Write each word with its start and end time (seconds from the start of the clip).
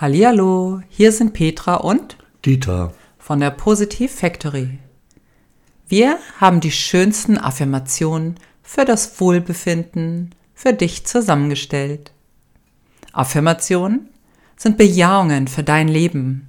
Hallihallo, 0.00 0.80
hier 0.88 1.10
sind 1.10 1.32
Petra 1.32 1.74
und 1.74 2.18
Dieter. 2.44 2.94
von 3.18 3.40
der 3.40 3.50
Positiv 3.50 4.14
Factory. 4.14 4.78
Wir 5.88 6.20
haben 6.38 6.60
die 6.60 6.70
schönsten 6.70 7.36
Affirmationen 7.36 8.36
für 8.62 8.84
das 8.84 9.20
Wohlbefinden 9.20 10.36
für 10.54 10.72
dich 10.72 11.04
zusammengestellt. 11.04 12.12
Affirmationen 13.12 14.08
sind 14.56 14.76
Bejahungen 14.76 15.48
für 15.48 15.64
dein 15.64 15.88
Leben, 15.88 16.48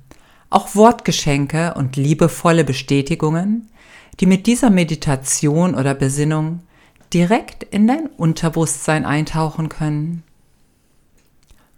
auch 0.51 0.75
Wortgeschenke 0.75 1.73
und 1.73 1.95
liebevolle 1.95 2.63
Bestätigungen, 2.63 3.67
die 4.19 4.27
mit 4.27 4.45
dieser 4.45 4.69
Meditation 4.69 5.73
oder 5.73 5.95
Besinnung 5.95 6.61
direkt 7.11 7.63
in 7.63 7.87
dein 7.87 8.09
Unterbewusstsein 8.15 9.05
eintauchen 9.05 9.69
können. 9.69 10.21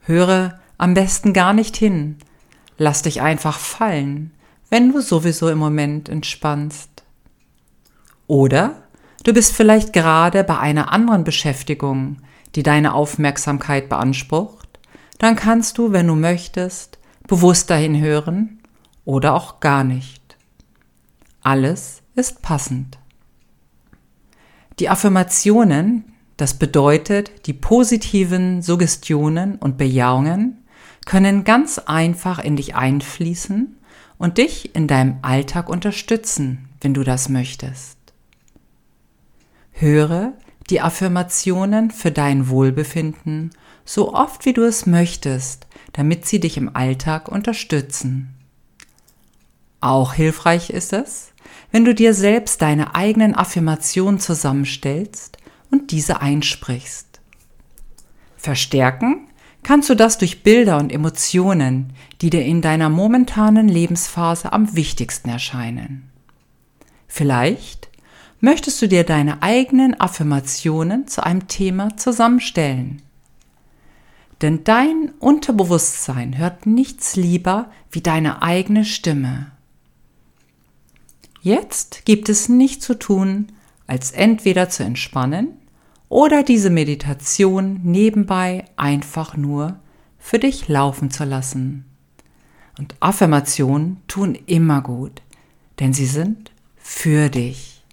Höre 0.01 0.59
am 0.81 0.95
besten 0.95 1.31
gar 1.31 1.53
nicht 1.53 1.77
hin. 1.77 2.17
Lass 2.75 3.03
dich 3.03 3.21
einfach 3.21 3.59
fallen, 3.59 4.31
wenn 4.71 4.91
du 4.91 4.99
sowieso 4.99 5.47
im 5.47 5.59
Moment 5.59 6.09
entspannst. 6.09 7.03
Oder 8.25 8.81
du 9.23 9.31
bist 9.31 9.53
vielleicht 9.53 9.93
gerade 9.93 10.43
bei 10.43 10.57
einer 10.57 10.91
anderen 10.91 11.23
Beschäftigung, 11.23 12.17
die 12.55 12.63
deine 12.63 12.95
Aufmerksamkeit 12.95 13.89
beansprucht. 13.89 14.79
Dann 15.19 15.35
kannst 15.35 15.77
du, 15.77 15.91
wenn 15.91 16.07
du 16.07 16.15
möchtest, 16.15 16.97
bewusst 17.27 17.69
dahin 17.69 18.01
hören 18.01 18.59
oder 19.05 19.35
auch 19.35 19.59
gar 19.59 19.83
nicht. 19.83 20.35
Alles 21.43 22.01
ist 22.15 22.41
passend. 22.41 22.97
Die 24.79 24.89
Affirmationen, 24.89 26.05
das 26.37 26.55
bedeutet 26.55 27.45
die 27.45 27.53
positiven 27.53 28.63
Suggestionen 28.63 29.57
und 29.57 29.77
Bejahungen, 29.77 30.57
können 31.05 31.43
ganz 31.43 31.79
einfach 31.79 32.39
in 32.39 32.55
dich 32.55 32.75
einfließen 32.75 33.77
und 34.17 34.37
dich 34.37 34.75
in 34.75 34.87
deinem 34.87 35.19
Alltag 35.21 35.69
unterstützen, 35.69 36.69
wenn 36.81 36.93
du 36.93 37.03
das 37.03 37.29
möchtest. 37.29 37.97
Höre 39.71 40.33
die 40.69 40.81
Affirmationen 40.81 41.91
für 41.91 42.11
dein 42.11 42.49
Wohlbefinden 42.49 43.51
so 43.83 44.13
oft 44.13 44.45
wie 44.45 44.53
du 44.53 44.63
es 44.63 44.85
möchtest, 44.85 45.67
damit 45.93 46.25
sie 46.25 46.39
dich 46.39 46.57
im 46.57 46.75
Alltag 46.75 47.27
unterstützen. 47.27 48.35
Auch 49.79 50.13
hilfreich 50.13 50.69
ist 50.69 50.93
es, 50.93 51.33
wenn 51.71 51.85
du 51.85 51.95
dir 51.95 52.13
selbst 52.13 52.61
deine 52.61 52.95
eigenen 52.95 53.33
Affirmationen 53.33 54.19
zusammenstellst 54.19 55.37
und 55.71 55.91
diese 55.91 56.21
einsprichst. 56.21 57.19
Verstärken 58.37 59.27
kannst 59.71 59.89
du 59.89 59.95
das 59.95 60.17
durch 60.17 60.43
Bilder 60.43 60.79
und 60.79 60.91
Emotionen, 60.91 61.93
die 62.19 62.29
dir 62.29 62.43
in 62.43 62.61
deiner 62.61 62.89
momentanen 62.89 63.69
Lebensphase 63.69 64.51
am 64.51 64.75
wichtigsten 64.75 65.29
erscheinen. 65.29 66.11
Vielleicht 67.07 67.87
möchtest 68.41 68.81
du 68.81 68.89
dir 68.89 69.05
deine 69.05 69.41
eigenen 69.41 69.97
Affirmationen 69.97 71.07
zu 71.07 71.23
einem 71.23 71.47
Thema 71.47 71.95
zusammenstellen. 71.95 73.01
Denn 74.41 74.65
dein 74.65 75.13
Unterbewusstsein 75.19 76.37
hört 76.37 76.65
nichts 76.65 77.15
lieber 77.15 77.71
wie 77.91 78.01
deine 78.01 78.41
eigene 78.41 78.83
Stimme. 78.83 79.51
Jetzt 81.41 82.03
gibt 82.03 82.27
es 82.27 82.49
nichts 82.49 82.85
zu 82.85 82.99
tun, 82.99 83.53
als 83.87 84.11
entweder 84.11 84.67
zu 84.67 84.83
entspannen 84.83 85.60
oder 86.11 86.43
diese 86.43 86.69
Meditation 86.69 87.79
nebenbei 87.83 88.65
einfach 88.75 89.37
nur 89.37 89.79
für 90.19 90.39
dich 90.39 90.67
laufen 90.67 91.09
zu 91.09 91.23
lassen. 91.23 91.85
Und 92.77 92.95
Affirmationen 92.99 94.01
tun 94.09 94.37
immer 94.45 94.81
gut, 94.81 95.21
denn 95.79 95.93
sie 95.93 96.05
sind 96.05 96.51
für 96.75 97.29
dich. 97.29 97.85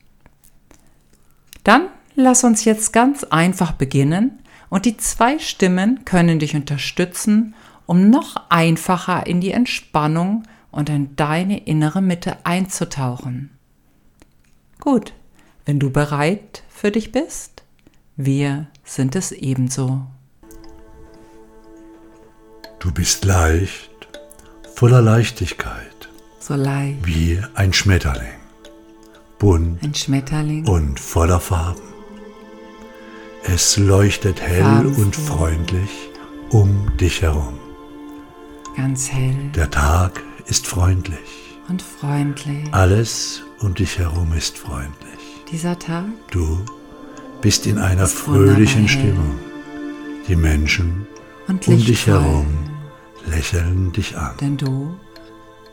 Dann 1.62 1.87
lass 2.16 2.42
uns 2.42 2.65
jetzt 2.65 2.92
ganz 2.92 3.22
einfach 3.22 3.70
beginnen 3.70 4.41
und 4.69 4.84
die 4.84 4.97
zwei 4.97 5.38
Stimmen 5.38 6.04
können 6.04 6.41
dich 6.41 6.56
unterstützen, 6.56 7.54
um 7.87 8.10
noch 8.10 8.34
einfacher 8.48 9.28
in 9.28 9.41
die 9.41 9.53
Entspannung 9.53 10.42
und 10.72 10.88
in 10.88 11.15
deine 11.15 11.65
innere 11.66 12.03
Mitte 12.03 12.44
einzutauchen. 12.44 13.50
Gut, 14.81 15.12
wenn 15.66 15.78
du 15.78 15.91
bereit 15.91 16.65
für 16.69 16.91
dich 16.91 17.12
bist, 17.12 17.57
wir 18.20 18.66
sind 18.84 19.14
es 19.16 19.30
ebenso. 19.32 20.02
Du 22.80 22.92
bist 22.92 23.24
leicht, 23.24 23.90
voller 24.74 25.00
Leichtigkeit, 25.02 26.08
So 26.40 26.54
leicht. 26.54 27.04
wie 27.06 27.40
ein 27.54 27.72
Schmetterling, 27.72 28.34
bunt 29.38 29.82
Ein 29.82 29.94
Schmetterling. 29.94 30.66
und 30.66 30.98
voller 31.00 31.38
Farben. 31.40 31.80
Es 33.44 33.76
leuchtet 33.76 34.40
hell 34.40 34.62
Farbenfroh. 34.62 35.00
und 35.02 35.16
freundlich 35.16 35.90
um 36.50 36.96
dich 36.96 37.22
herum. 37.22 37.58
Ganz 38.76 39.10
hell 39.10 39.36
Der 39.54 39.70
Tag 39.70 40.22
ist 40.46 40.66
freundlich. 40.66 41.18
und 41.68 41.82
freundlich. 41.82 42.72
Alles 42.72 43.42
um 43.60 43.74
dich 43.74 43.98
herum 43.98 44.32
ist 44.32 44.58
freundlich. 44.58 45.18
Dieser 45.52 45.78
Tag 45.78 46.04
Du 46.30 46.58
bist 47.41 47.66
in 47.66 47.78
einer 47.78 48.06
fröhlichen. 48.06 48.88
Stimmung. 48.88 49.38
Die 50.26 50.37
Menschen 50.37 51.06
um 51.49 51.60
dich 51.60 52.06
herum 52.06 52.47
lächeln 53.26 53.93
dich 53.93 54.16
an. 54.16 54.37
denn 54.41 54.56
du 54.56 54.94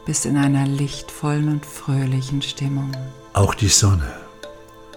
bist 0.06 0.26
in 0.26 0.38
einer 0.38 0.66
lichtvollen 0.68 1.50
und 1.50 1.66
fröhlichen 1.66 2.42
Stimmung. 2.42 2.92
Auch 3.34 3.54
die 3.54 3.68
Sonne 3.68 4.14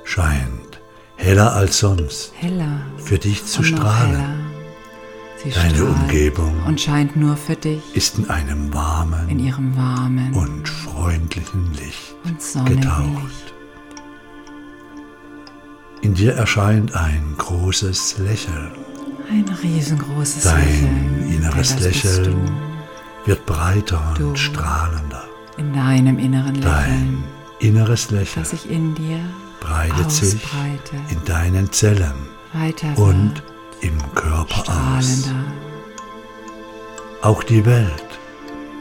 scheint 0.05 0.81
heller 1.17 1.53
als 1.55 1.78
sonst 1.78 2.33
Heller 2.37 2.81
für 2.99 3.19
dich 3.19 3.45
zu 3.45 3.62
strahlen. 3.62 4.47
Deine 5.55 5.84
Umgebung 5.84 6.62
und 6.67 6.81
scheint 6.81 7.17
nur 7.17 7.37
für 7.37 7.55
dich 7.55 7.83
ist 7.95 8.19
in 8.19 8.28
einem 8.28 8.75
warmen 8.75 9.28
in 9.28 9.39
ihrem 9.39 9.77
warmen 9.77 10.34
und 10.34 10.69
freundlichen 10.69 11.73
Licht 11.75 12.15
und 12.25 12.67
getaucht. 12.67 13.55
In 16.03 16.14
dir 16.14 16.34
erscheint 16.34 16.94
ein 16.94 17.34
großes 17.38 18.19
Lächeln, 18.19 18.70
Ein 19.31 19.44
riesengroßes 19.62 20.44
Dein 20.44 20.64
Lächeln. 20.64 21.28
inneres 21.28 21.75
denn 21.75 21.84
das 21.84 21.92
bist 21.92 22.04
Lächeln 22.04 22.50
wird 23.26 23.44
breiter 23.47 24.14
Du. 24.16 24.28
und 24.28 24.38
strahlender. 24.38 25.25
In 25.56 25.72
deinem 25.75 26.19
inneren 26.19 26.54
Lächeln, 26.54 26.64
Dein 26.70 27.25
inneres 27.59 28.10
Lächeln 28.10 28.42
das 28.42 28.50
sich 28.50 28.70
in 28.70 28.94
dir 28.94 29.19
breitet 29.60 30.10
sich 30.10 30.41
in 31.10 31.25
deinen 31.25 31.70
Zellen 31.72 32.15
weiter 32.53 32.97
und 32.97 33.42
im 33.80 33.98
Körper 34.15 34.60
aus. 34.60 35.04
strahlender. 35.04 35.53
Auch 37.22 37.42
die 37.42 37.66
Welt 37.66 38.04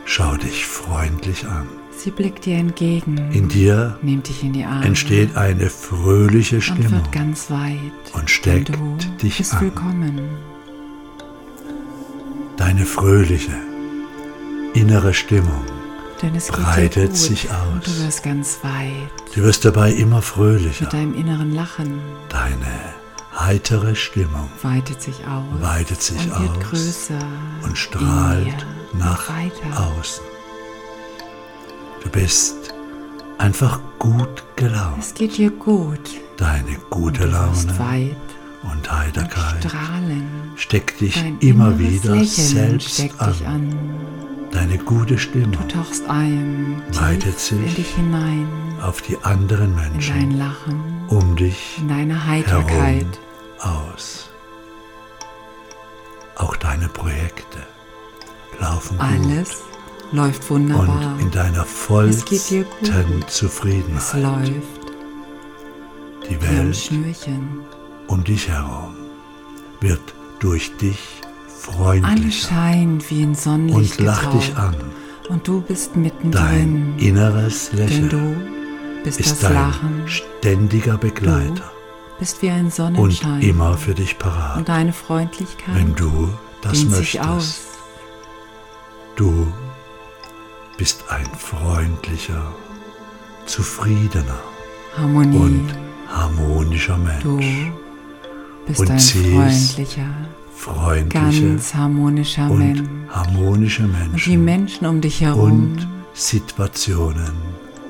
schau 0.06 0.36
dich 0.38 0.66
freundlich 0.68 1.48
an. 1.48 1.68
Sie 1.98 2.12
blickt 2.12 2.46
dir 2.46 2.58
entgegen, 2.58 3.32
In 3.32 3.48
dir 3.50 3.98
nimmt 4.04 4.30
dich 4.30 4.44
in 4.44 4.54
die 4.54 4.64
Arme 4.64 4.86
entsteht 4.86 5.36
eine 5.36 5.70
fröhliche 5.70 6.58
und 6.58 6.62
Stimmung 6.62 6.92
wird 6.92 7.12
ganz 7.12 7.50
weit. 7.50 7.80
und 8.14 8.30
steckt 8.30 8.70
du 8.70 8.98
dich 9.22 9.38
bist 9.38 9.56
an. 9.56 9.62
willkommen. 9.62 10.22
Deine 12.56 12.86
fröhliche 12.86 13.56
innere 14.74 15.14
Stimmung. 15.14 15.64
Denn 16.22 16.36
es 16.36 16.48
geht 16.48 16.56
Breitet 16.58 17.10
gut 17.10 17.18
sich 17.18 17.50
aus. 17.52 17.58
und 17.74 17.88
du 17.88 18.06
wirst 18.06 18.24
ganz 18.24 18.60
weit 18.64 19.36
Du 19.36 19.42
wirst 19.44 19.66
dabei 19.66 19.92
immer 19.92 20.22
fröhlicher. 20.22 20.86
mit 20.86 20.94
deinem 20.94 21.14
inneren 21.16 21.54
Lachen. 21.54 22.00
Deine 22.30 22.96
heitere 23.40 23.96
Stimmung 23.96 24.50
weitet 24.62 25.02
sich 25.02 25.16
aus 25.28 25.62
weitet 25.62 26.02
sich 26.02 26.20
und 26.32 26.40
wird 26.42 26.58
aus 26.58 26.64
größer 26.70 27.28
und 27.64 27.78
strahlt 27.78 28.66
nach 28.94 29.30
und 29.30 29.78
außen. 29.78 30.24
Du 32.08 32.14
bist 32.22 32.74
einfach 33.38 33.82
gut 34.00 34.42
gelaunt. 34.56 35.00
Es 35.00 35.14
geht 35.14 35.36
dir 35.38 35.52
gut. 35.52 36.00
Deine 36.38 36.78
gute 36.90 37.24
du 37.24 37.32
wirst 37.34 37.68
Laune 37.68 37.80
weit 37.80 38.16
und 38.64 38.72
und 38.72 38.92
Heiterkeit 38.92 39.66
strahlen. 39.66 40.26
steckt 40.56 41.02
dich 41.02 41.16
Dein 41.16 41.38
immer 41.40 41.78
wieder 41.78 42.16
Lächeln 42.16 42.80
selbst 42.80 43.02
an. 43.20 43.36
an. 43.46 43.76
Deine 44.52 44.78
gute 44.78 45.16
Du 45.16 45.20
Stimmung 45.20 45.68
tauchst 45.68 46.08
ein, 46.08 46.82
Weitet 46.94 47.38
tief 47.40 47.52
in 47.52 47.66
sich 47.66 47.76
dich 47.76 47.96
hinein, 47.96 48.48
auf 48.82 49.02
die 49.02 49.18
anderen 49.24 49.76
Menschen 49.76 50.38
Lachen, 50.38 51.02
um 51.10 51.36
dich 51.36 51.78
in 51.78 51.90
deine 51.90 52.26
Heiterkeit. 52.26 53.06
herum 53.60 53.90
aus. 53.92 54.30
Auch 56.38 56.56
deine 56.56 56.88
Projekte 56.88 57.60
laufen 58.62 58.98
Alles 58.98 59.62
läuft 60.12 60.50
wunderbar. 60.50 61.14
und 61.16 61.22
in 61.22 61.32
deiner 61.32 61.64
Es 61.64 61.72
vollsten 61.72 62.38
es 62.38 63.28
Zufriedenheit. 63.28 64.14
läuft 64.24 64.88
Die 66.30 66.42
Welt 66.42 66.76
Schnürchen. 66.76 67.60
um 68.08 68.24
dich 68.24 68.48
herum 68.50 68.96
wird 69.82 70.02
durch 70.40 70.76
dich 70.78 71.00
freundlicher 71.48 72.50
wie 73.10 73.22
in 73.24 73.36
Sonnenlicht 73.36 74.00
und 74.00 74.06
lacht 74.06 74.34
dich 74.34 74.56
an. 74.56 74.76
Und 75.30 75.48
du 75.48 75.60
bist 75.62 75.92
Dein 75.94 76.02
mittendrin. 76.04 76.94
inneres 77.00 77.70
Denn 77.72 77.80
Lächeln 77.80 78.10
du 78.10 78.36
bist 79.04 79.20
ist 79.20 79.32
das 79.32 79.40
dein 79.40 79.54
Lachen. 79.54 80.04
ständiger 80.08 80.94
Du 80.94 81.00
Begleiter 81.00 81.72
bist 82.20 82.42
wie 82.42 82.50
ein 82.50 82.66
und 82.66 82.74
Sonnenschein. 82.74 83.42
immer 83.42 83.78
für 83.78 83.94
dich 83.94 84.18
parat, 84.18 84.58
Und 84.58 84.70
deine 84.70 84.94
Freundlichkeit 84.94 85.76
wenn 85.76 85.94
du 85.96 86.30
das 86.62 86.86
möchtest. 86.86 87.62
Du 89.16 89.48
bist 90.78 91.04
ein 91.10 91.26
freundlicher, 91.38 92.54
zufriedener 93.46 94.40
Harmonie. 94.96 95.38
und 95.38 95.74
harmonischer 96.08 97.00
du 97.22 97.38
Mensch. 97.38 97.72
bist 98.68 98.80
und 98.80 98.92
ein 98.92 99.00
freundlicher, 99.00 100.10
Freundliche 100.56 101.50
ganz 101.50 101.74
harmonischer 101.74 102.50
und 102.50 102.60
Mensch. 102.60 102.90
harmonische 103.10 103.84
Und 103.84 104.26
die 104.26 104.38
Menschen 104.38 104.46
Menschen 104.46 104.86
um 104.88 105.02
dich 105.02 105.22
herum 105.22 105.52
und 105.52 105.88
Situationen 106.14 107.34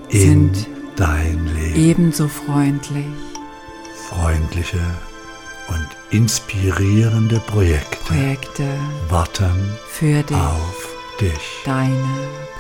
in 0.09 0.19
sind 0.53 0.67
dein 0.95 1.45
Leben. 1.55 1.75
ebenso 1.75 2.27
freundlich. 2.27 3.05
Freundliche 4.09 4.79
und 5.67 5.87
inspirierende 6.11 7.39
Projekte 7.41 7.97
Projekte 8.05 8.63
warten 9.09 9.77
für 9.89 10.23
dich, 10.23 10.37
auf 10.37 10.96
dich. 11.21 11.61
deine 11.65 12.05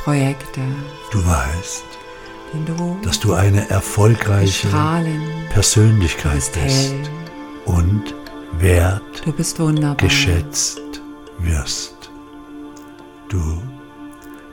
Projekte, 0.03 0.61
Du 1.11 1.25
weißt, 1.25 1.83
du 2.65 2.97
dass 3.03 3.19
du 3.19 3.33
eine 3.33 3.69
erfolgreiche 3.69 4.67
Persönlichkeit 5.51 6.35
bist 6.35 6.53
bist 6.53 6.95
und 7.65 8.13
wert 8.59 9.01
du 9.25 9.31
bist 9.31 9.59
wunderbar. 9.59 9.95
geschätzt 9.97 10.79
wirst. 11.39 11.93
Du 13.29 13.61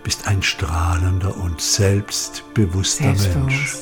bist 0.02 0.26
ein 0.26 0.42
strahlender 0.42 1.36
und 1.36 1.60
selbstbewusster 1.60 3.04
Mensch, 3.04 3.20
Selbstbewusst, 3.22 3.78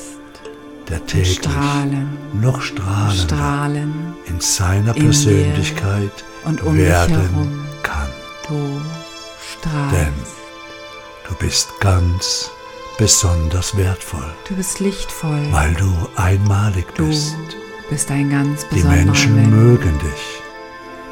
der 0.89 1.05
täglich 1.07 1.35
strahlen, 1.37 2.17
noch 2.33 2.61
strahlender 2.61 3.23
strahlen 3.23 4.13
in 4.25 4.39
seiner 4.39 4.95
in 4.95 5.03
Persönlichkeit 5.05 6.23
und 6.45 6.61
um 6.61 6.77
werden 6.77 7.65
kann. 7.81 8.07
Du 8.47 8.79
strahlst. 9.63 9.93
Denn 9.95 10.13
du 11.27 11.35
bist 11.35 11.69
ganz 11.79 12.49
besonders 12.97 13.75
wertvoll, 13.75 14.25
du 14.47 14.55
bist 14.55 14.79
lichtvoll. 14.79 15.47
weil 15.51 15.73
du 15.73 15.91
einmalig 16.15 16.85
du 16.95 17.07
bist. 17.07 17.35
bist 17.89 18.11
ein 18.11 18.29
ganz 18.29 18.67
Die 18.69 18.75
besonderer 18.75 19.05
Menschen 19.05 19.35
Mensch. 19.35 19.49
mögen 19.49 19.99
dich, 19.99 20.41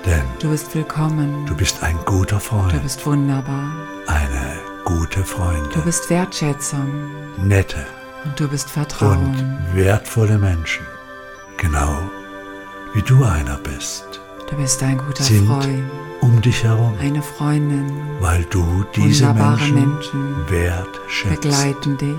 denn 0.05 0.23
Du 0.39 0.49
bist 0.49 0.73
willkommen. 0.75 1.45
du 1.47 1.55
bist 1.55 1.81
ein 1.83 1.97
guter 2.05 2.35
Du 2.37 2.41
Freund, 2.41 2.83
bist 2.83 3.05
wunderbar. 3.05 3.71
eine 4.07 4.59
gute 4.85 5.19
Du 5.21 5.25
Freundin, 5.25 5.83
bist 5.83 6.09
Wertschätzung 6.09 7.09
nette 7.37 7.85
und 8.25 8.39
du 8.39 8.47
bist 8.47 8.69
Vertrauen. 8.69 9.17
und 9.17 9.75
wertvolle 9.75 10.37
Menschen, 10.37 10.85
genau 11.57 11.97
wie 12.93 13.01
du 13.01 13.23
einer 13.23 13.57
bist, 13.57 14.19
Du 14.51 14.57
bist 14.57 14.83
ein 14.83 14.97
guter 14.97 15.23
sind 15.23 15.47
Freund, 15.47 15.89
um 16.19 16.41
dich 16.41 16.63
herum, 16.63 16.93
eine 16.99 17.21
Freundin. 17.21 17.89
weil 18.19 18.43
du 18.49 18.85
diese 18.95 19.33
Menschen, 19.33 19.73
Menschen 19.75 20.35
wertschätzt, 20.49 21.41
begleiten 21.41 21.97
dich 21.97 22.17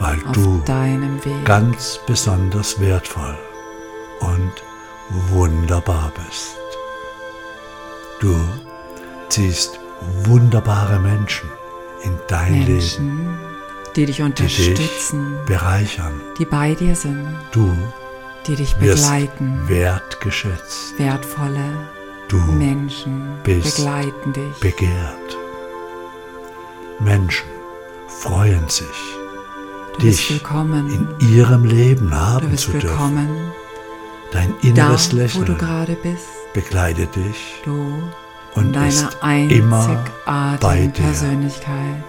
weil 0.00 0.18
auf 0.26 0.32
du 0.32 0.60
deinem 0.66 1.24
Weg. 1.24 1.44
ganz 1.44 2.00
besonders 2.06 2.80
wertvoll 2.80 3.38
und 4.20 4.52
wunderbar 5.30 6.10
bist. 6.16 6.56
Du 8.20 8.36
ziehst 9.28 9.78
wunderbare 10.24 10.98
Menschen 10.98 11.48
in 12.02 12.18
dein 12.28 12.52
Leben, 12.54 12.72
Menschen, 12.72 13.38
die 13.94 14.06
dich 14.06 14.16
die 14.16 14.22
dich 14.22 14.22
unterstützen, 14.22 15.36
bereichern. 15.46 16.20
die 16.38 16.44
bei 16.46 16.74
dir 16.74 16.96
sind, 16.96 17.28
Du 17.52 17.76
die 18.46 18.56
dich 18.56 18.76
begleiten. 18.76 19.68
wertgeschätzt. 19.68 20.98
Wertvolle 20.98 21.88
Du 22.28 22.36
Menschen 22.36 23.34
bist 23.42 23.76
begleiten 23.76 24.32
dich. 24.32 24.60
begehrt. 24.60 25.36
Menschen 27.00 27.48
freuen 28.08 28.68
sich, 28.68 28.86
Du 29.98 30.06
dich 30.06 30.30
in 30.30 31.08
ihrem 31.18 31.64
Leben 31.64 32.14
haben 32.14 32.56
zu 32.56 32.70
dürfen. 32.72 33.28
Dein 34.32 34.54
da, 34.62 34.68
inneres 34.68 35.10
wo 35.10 35.16
du 35.16 35.22
Lächeln 35.22 35.58
gerade 35.58 35.96
bist. 36.02 36.28
begleitet 36.54 37.16
dich 37.16 37.62
Du 37.64 37.94
und 38.54 38.74
deiner 38.76 39.10
immer 39.50 40.04
bei 40.24 40.42
einzigartigen. 40.60 40.92
Persönlichkeit, 40.92 42.04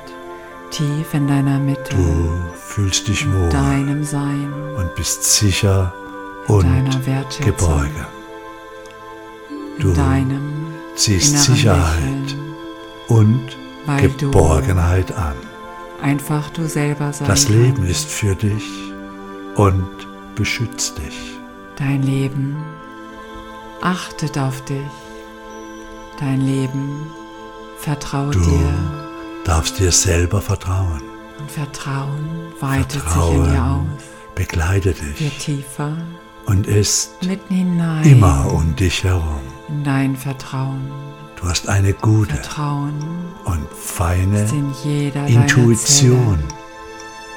tief 0.70 1.14
in 1.14 1.28
deiner 1.28 1.58
Mitte, 1.58 1.96
Du 1.96 2.30
fühlst 2.56 3.08
dich 3.08 3.24
in 3.24 3.34
wohl 3.34 3.50
deinem 3.50 4.04
Sein, 4.04 4.54
und 4.78 4.94
bist 4.96 5.24
sicher 5.24 5.94
und 6.48 6.66
in 6.66 6.92
Du 9.80 9.94
ziehst 10.96 11.38
Sicherheit 11.38 12.36
und 13.08 13.58
Geborgenheit 13.98 15.12
an. 15.12 15.36
du 16.00 16.04
einfach 16.04 16.50
du 16.52 16.68
selber 16.68 17.14
sein 17.14 17.28
Das 17.28 17.50
Leben 17.50 17.86
ist 17.86 18.10
für 18.10 18.36
dich 18.36 18.64
und 19.56 19.88
beschützt 20.36 20.98
dich. 20.98 21.38
Dein 21.78 22.04
Leben 22.04 22.56
achtet 23.82 24.38
auf 24.38 24.64
dich. 24.66 24.92
Dein 26.20 26.42
Leben 26.42 27.08
vertraut 27.78 28.36
Du 28.36 28.40
dir 28.42 28.74
darfst 29.44 29.80
dir 29.80 29.92
selber 29.92 30.42
vertrauen. 30.42 31.02
und 31.40 31.52
Vertrauen 31.52 32.30
weitet 32.60 32.92
sich 32.92 33.02
in 33.02 33.10
Vertrauen 33.10 33.52
dir 33.52 33.64
aus, 33.64 34.04
begleitet 34.36 35.02
wird 35.02 35.20
dich 35.20 35.38
tiefer, 35.40 35.98
und 36.46 36.68
ist 36.68 37.12
immer 38.04 38.52
um 38.52 38.76
dich 38.76 39.04
herum. 39.04 39.42
in 39.70 39.84
dein 39.84 40.16
Vertrauen. 40.16 40.92
Du 41.36 41.48
hast 41.48 41.68
eine 41.68 41.94
gute 41.94 42.36
Vertrauen 42.36 43.00
und 43.46 43.68
feine 43.74 44.46
in 44.84 45.14
Intuition, 45.28 46.40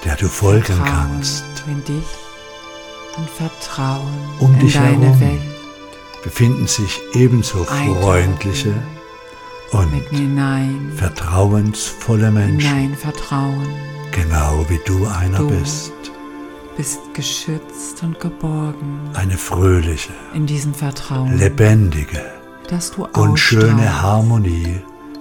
der 0.05 0.17
du 0.17 0.29
folgen 0.29 0.65
Vertrauen 0.65 0.87
kannst. 1.13 1.45
in 1.67 1.83
dich 1.85 2.05
und 3.17 3.31
Vertrauen 3.31 4.13
Um 4.41 4.53
in 4.55 4.61
dich 4.61 4.77
herum 4.79 5.21
Welt. 5.21 5.41
Befinden 6.23 6.67
sich 6.67 7.01
ebenso 7.15 7.61
Eintauchen. 7.61 8.03
freundliche 8.03 8.75
und 9.73 9.93
vertrauensvolle 10.97 12.31
Menschen, 12.31 12.95
Vertrauen. 12.97 13.67
genau 14.13 14.65
wie 14.69 14.81
du 14.87 15.07
einer 15.07 15.39
Du 15.39 15.49
bist. 15.49 15.93
Bist 16.77 16.99
geschützt 17.15 18.03
und 18.03 18.19
geborgen 18.19 18.99
Eine 19.15 19.37
fröhliche, 19.39 20.13
in 20.35 20.47
diesem 20.47 20.75
Vertrauen, 20.75 21.39
lebendige 21.39 22.21
dass 22.69 22.91
du 22.93 23.05
und 23.07 23.39
schöne. 23.39 24.03
Harmonie 24.03 24.81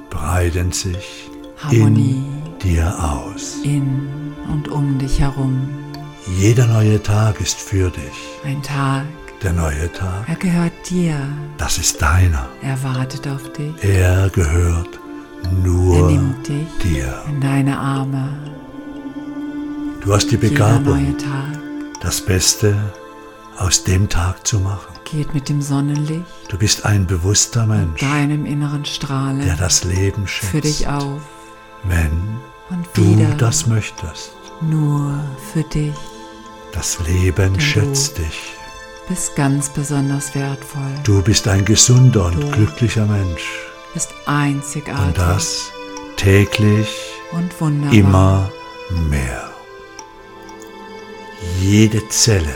breiten 0.09 0.71
sich 0.71 1.29
Harmonie 1.57 2.23
in 2.53 2.59
dir 2.59 2.95
aus. 2.97 3.57
in 3.63 4.33
und 4.51 4.67
um 4.69 4.97
dich 4.97 5.19
herum. 5.19 5.67
Jeder 6.39 6.65
neue 6.67 7.03
Tag 7.03 7.39
ist 7.41 7.59
für 7.59 7.89
dich. 7.89 8.17
Ein 8.45 8.61
Tag, 8.63 9.03
Der 9.43 9.51
neue 9.53 9.91
Tag, 9.91 10.27
er 10.27 10.35
gehört 10.35 10.71
dir, 10.89 11.17
das 11.57 11.77
ist 11.77 12.01
deiner. 12.01 12.47
er 12.61 12.81
wartet 12.81 13.27
auf 13.27 13.51
dich, 13.53 13.73
Er 13.83 14.29
gehört 14.29 14.99
er 15.43 15.51
nur 15.51 16.09
nimmt 16.09 16.47
dich 16.47 16.67
dir. 16.81 17.21
in 17.27 17.41
deine 17.41 17.77
Arme. 17.77 18.29
Du 20.03 20.13
hast 20.13 20.31
die 20.31 20.37
Begabung, 20.37 21.15
das 22.01 22.21
Beste 22.21 22.75
aus 23.57 23.83
dem 23.83 24.09
Tag 24.09 24.45
zu 24.45 24.59
machen. 24.59 24.93
geht 25.05 25.33
mit 25.33 25.47
dem 25.47 25.61
Sonnenlicht 25.61 26.25
Du 26.49 26.57
bist 26.57 26.85
ein 26.85 27.05
bewusster 27.05 27.65
Mensch, 27.65 28.01
deinem 28.01 28.45
inneren 28.45 28.83
Strahlen 28.85 29.41
der 29.45 29.55
das 29.55 29.83
Leben 29.83 30.27
schätzt. 30.27 30.51
für 30.51 30.61
dich 30.61 30.87
auf 30.87 31.21
Wenn 31.83 32.11
du 32.95 33.35
das 33.37 33.67
möchtest. 33.67 34.31
nur 34.61 35.19
für 35.53 35.63
dich. 35.63 35.93
Das 36.73 36.97
Leben 37.07 37.53
du 37.53 37.59
schätzt 37.61 38.17
dich. 38.17 38.53
Bist 39.07 39.35
ganz 39.35 39.69
besonders 39.69 40.33
wertvoll. 40.33 40.93
Du 41.03 41.21
bist 41.21 41.47
ein 41.47 41.63
gesunder 41.65 42.25
und 42.25 42.41
Du 42.41 42.49
glücklicher 42.51 43.05
Mensch. 43.05 43.43
bist 43.93 44.09
einzigartig 44.25 45.05
Und 45.07 45.17
das 45.17 45.69
täglich 46.17 46.89
und 47.31 47.59
wunderbar. 47.61 47.93
immer 47.93 48.51
mehr. 49.09 49.52
Jede 51.59 52.07
Zelle 52.09 52.53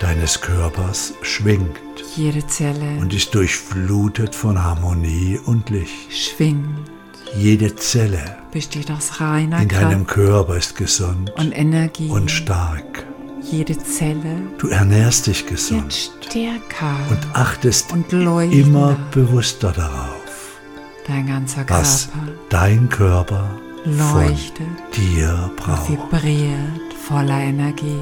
deines 0.00 0.40
Körpers 0.40 1.14
schwingt 1.22 1.78
Jede 2.16 2.46
Zelle 2.46 2.98
und 3.00 3.14
ist 3.14 3.34
durchflutet 3.34 4.34
von 4.34 4.62
Harmonie 4.62 5.38
und 5.46 5.70
Licht. 5.70 6.12
schwingt, 6.12 6.90
Jede 7.36 7.74
Zelle 7.76 8.36
besteht 8.52 8.90
aus 8.90 9.20
reiner 9.20 9.62
in 9.62 9.68
deinem 9.68 10.06
Kraft 10.06 10.14
Körper 10.14 10.56
ist 10.56 10.76
gesund 10.76 11.32
und 11.36 11.52
Energie. 11.52 12.08
und 12.10 12.30
stark. 12.30 13.06
Jede 13.42 13.76
Zelle 13.78 14.42
Du 14.58 14.68
ernährst 14.68 15.26
dich 15.26 15.46
gesund 15.46 16.12
stärker 16.20 16.96
und 17.10 17.20
achtest 17.34 17.92
und 17.92 18.12
immer 18.12 18.96
bewusster 19.12 19.72
darauf, 19.72 20.60
Dein 21.06 21.26
ganzer 21.26 21.64
was 21.68 22.08
Körper 22.10 22.28
dein 22.50 22.88
Körper 22.88 23.50
leuchtet 23.84 24.56
von 24.90 25.02
dir 25.02 25.50
braucht. 25.56 25.88
vibriert 25.90 26.91
voller 27.12 27.40
Energie. 27.40 28.00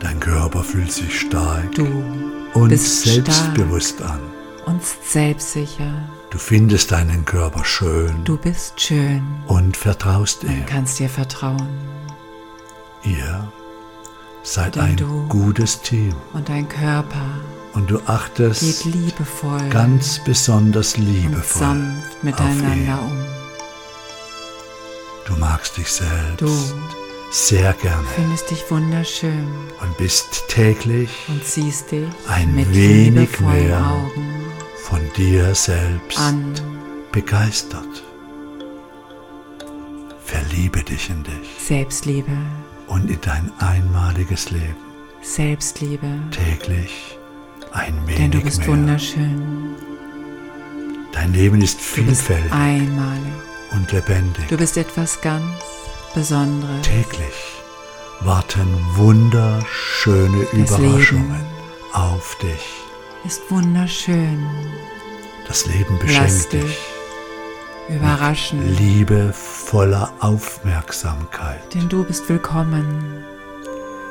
Dein 0.00 0.18
Körper 0.18 0.64
fühlt 0.64 0.90
sich 0.90 1.20
stark 1.20 1.72
Du 1.76 1.86
und 2.54 2.70
bist 2.70 3.02
selbstbewusst 3.04 4.02
an. 4.02 4.18
und 4.66 4.80
selbstsicher. 4.84 5.92
Du 6.30 6.38
findest 6.38 6.90
deinen 6.90 7.24
Körper 7.24 7.64
schön 7.64 8.24
Du 8.24 8.36
bist 8.36 8.80
schön 8.80 9.22
und 9.46 9.76
vertraust 9.76 10.42
und 10.42 10.50
ihm. 10.50 10.66
kannst 10.66 10.98
dir 10.98 11.08
vertrauen. 11.08 11.68
Ihr 13.04 13.46
seid 14.42 14.74
Denn 14.74 14.82
ein 14.82 14.96
du- 14.96 15.28
gutes 15.28 15.80
Team 15.82 16.14
Und 16.32 16.48
dein 16.48 16.68
Körper 16.68 17.26
und 17.74 17.90
du 17.90 17.98
geht 17.98 18.08
achtest 18.08 18.84
liebevoll 18.86 19.68
ganz 19.70 20.20
besonders 20.24 20.96
und 20.96 21.04
liebevoll 21.06 21.60
sanft 21.62 22.24
miteinander 22.24 22.98
um. 23.02 23.18
Du 25.26 25.36
magst 25.36 25.76
dich 25.76 25.86
selbst 25.92 26.40
Du 26.40 26.48
sehr 27.32 27.72
gerne 27.74 28.06
findest 28.14 28.50
dich 28.50 28.70
wunderschön 28.70 29.48
und 29.80 29.96
bist 29.96 30.44
täglich 30.48 31.08
und 31.28 31.42
siehst 31.44 31.90
dich 31.90 32.06
Ein 32.28 32.54
mit 32.54 32.72
wenig 32.74 33.40
mehr 33.40 33.86
Augen 33.86 34.34
von 34.76 35.00
dir 35.16 35.54
selbst 35.54 36.18
an. 36.18 36.52
begeistert. 37.10 38.02
Verliebe 40.24 40.82
dich 40.82 41.08
in 41.10 41.22
dich 41.24 41.48
Selbstliebe, 41.66 42.32
und 42.86 43.10
in 43.10 43.20
dein 43.22 43.50
einmaliges 43.58 44.50
Leben. 44.50 44.76
Selbstliebe, 45.22 46.08
Täglich 46.30 47.18
ein 47.72 47.94
denn 48.06 48.30
du 48.30 48.38
wenig 48.38 48.44
bist 48.44 48.58
mehr. 48.58 48.68
wunderschön. 48.68 49.74
Dein 51.12 51.32
Leben 51.32 51.62
ist 51.62 51.80
vielfältig 51.80 52.52
einmalig. 52.52 53.32
und 53.72 53.90
lebendig. 53.92 54.46
Du 54.48 54.56
bist 54.58 54.76
etwas 54.76 55.20
ganz 55.20 55.44
Besonderes. 56.14 56.82
Täglich 56.82 57.62
warten 58.20 58.68
wunderschöne 58.94 60.44
Das 60.44 60.52
Überraschungen 60.78 61.30
Leben 61.30 61.46
auf 61.92 62.36
dich. 62.42 62.60
ist 63.24 63.50
wunderschön. 63.50 64.46
Das 65.48 65.66
Leben 65.66 65.98
beschenkt 65.98 66.52
dich 66.52 66.62
dich 66.62 66.78
überraschen, 67.88 68.76
liebevoller 68.76 70.12
Aufmerksamkeit. 70.20 71.74
denn 71.74 71.88
du 71.88 72.04
bist 72.04 72.28
willkommen 72.28 73.24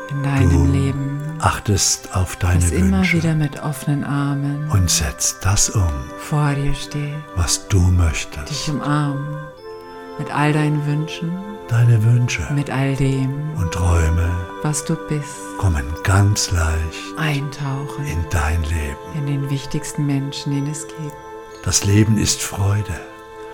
in 0.10 0.24
deinem 0.24 0.50
Du 0.50 0.66
Leben, 0.66 1.22
achtest 1.40 2.16
auf 2.16 2.36
deine 2.36 2.60
das 2.60 2.72
immer 2.72 2.98
Wünsche 2.98 3.18
wieder 3.18 3.36
mit 3.36 3.62
offenen 3.64 4.04
Armen 4.04 4.70
und 4.72 4.90
setzt 4.90 5.46
das 5.46 5.70
um, 5.70 5.90
vor 6.20 6.54
dir 6.54 6.74
steht, 6.74 7.16
was 7.36 7.68
du 7.70 7.80
dich 7.80 7.98
möchtest. 7.98 8.70
umarmen 8.70 9.51
mit 10.18 10.34
all 10.34 10.54
deinen 10.54 10.86
Wünschen, 10.86 11.32
Deine 11.68 12.04
Wünsche. 12.04 12.46
Mit 12.54 12.70
all 12.70 12.98
dem, 12.98 13.30
und 13.58 13.72
Träume. 13.72 14.30
Was 14.62 14.84
du 14.84 14.96
bist, 15.08 15.38
kommen 15.58 15.86
ganz 16.04 16.52
leicht. 16.52 17.18
Eintauchen. 17.18 18.06
In 18.06 18.26
dein 18.30 18.62
Leben. 18.64 18.98
in 19.16 19.26
den 19.26 19.50
wichtigsten 19.50 20.06
Menschen, 20.06 20.54
den 20.54 20.68
es 20.70 20.86
gibt. 20.88 21.14
Das 21.64 21.86
Leben 21.86 22.18
ist 22.18 22.42
Freude. 22.42 23.00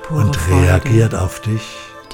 Pure 0.02 0.22
und 0.22 0.36
Freude, 0.36 0.64
reagiert 0.64 1.14
auf 1.14 1.42
dich. 1.42 1.62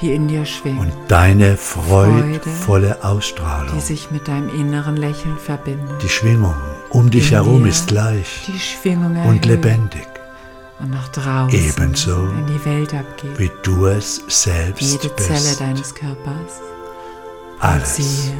Die 0.00 0.12
in 0.12 0.28
dir 0.28 0.44
schwingt, 0.44 0.78
und 0.80 0.92
deine 1.08 1.56
freudvolle 1.56 3.02
Ausstrahlung. 3.02 3.74
die 3.74 3.80
sich 3.80 4.10
mit 4.10 4.28
deinem 4.28 4.50
inneren 4.50 4.96
Lächeln 4.96 5.38
verbindet. 5.38 6.02
Die 6.02 6.08
Schwingung 6.08 6.54
um 6.90 7.10
dich 7.10 7.28
in 7.28 7.34
herum 7.34 7.64
ist 7.66 7.90
leicht 7.90 8.46
die 8.46 8.58
Schwingung 8.58 9.16
und 9.16 9.16
erhöht. 9.16 9.46
lebendig, 9.46 10.06
und 10.84 10.90
nach 10.90 11.08
draußen 11.08 11.58
Ebenso 11.58 12.14
in 12.26 12.46
die 12.46 12.64
Welt 12.64 12.92
abgeht. 12.94 13.38
wie 13.38 13.50
du 13.62 13.86
es 13.86 14.22
selbst 14.28 14.82
Jede 14.82 15.14
Zelle 15.16 15.38
bist. 15.40 15.60
deines 15.60 15.94
Körpers 15.94 16.60
Alles 17.58 18.32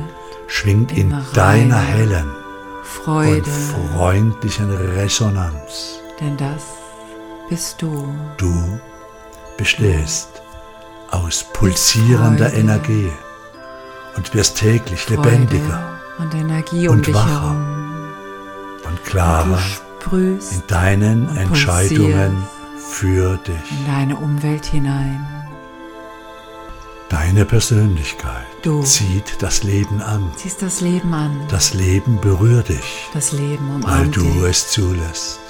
schwingt 0.46 0.92
in 0.92 1.10
in 1.10 1.24
deiner 1.32 1.78
hellen 1.78 2.30
Freude, 2.82 3.36
und 3.38 3.46
freundlichen 3.96 4.70
Resonanz. 4.70 6.00
denn 6.20 6.36
das 6.36 6.62
bist 7.48 7.80
du. 7.80 8.14
Du 8.36 8.78
bestehst 9.56 10.28
aus 11.10 11.44
pulsierender 11.54 12.50
Freude. 12.50 12.60
Energie 12.60 13.12
und 14.16 14.34
wirst 14.34 14.58
täglich 14.58 15.00
Freude 15.00 15.30
lebendiger 15.30 15.98
und 16.18 16.34
Energie 16.34 16.88
und 16.88 16.98
um 16.98 17.02
dich 17.02 17.14
wacher 17.14 17.56
und 18.86 19.04
klarer 19.04 19.58
in 20.12 20.62
deinen 20.68 21.36
Entscheidungen 21.36 22.44
für 22.78 23.36
dich. 23.38 23.70
in 23.70 23.86
deine 23.86 24.16
Umwelt 24.16 24.64
hinein. 24.66 25.26
Deine 27.08 27.44
Persönlichkeit 27.44 28.44
Du. 28.62 28.82
zieht 28.82 29.36
das 29.40 29.62
Leben 29.62 30.00
an. 30.00 30.30
Ziehst 30.36 30.62
das 30.62 30.80
Leben 30.80 31.12
an. 31.14 31.38
Das 31.48 31.74
Leben 31.74 32.18
berührt 32.20 32.68
dich, 32.70 33.08
Das 33.12 33.32
Leben 33.32 33.68
weil 33.68 33.82
umarmt 34.02 34.16
du 34.16 34.22
dich. 34.22 34.42
es 34.44 34.70
zulässt. 34.70 35.40